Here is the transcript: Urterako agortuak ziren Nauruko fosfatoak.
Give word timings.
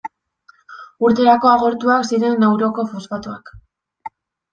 Urterako 1.09 1.49
agortuak 1.51 2.07
ziren 2.13 2.39
Nauruko 2.45 2.87
fosfatoak. 2.95 3.53